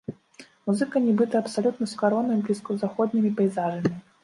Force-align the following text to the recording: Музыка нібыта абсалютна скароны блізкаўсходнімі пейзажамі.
Музыка 0.69 1.01
нібыта 1.07 1.35
абсалютна 1.41 1.85
скароны 1.93 2.39
блізкаўсходнімі 2.49 3.35
пейзажамі. 3.41 3.97